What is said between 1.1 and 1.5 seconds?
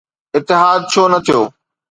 نه ٿيو؟